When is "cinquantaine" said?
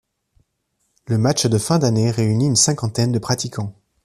2.55-3.11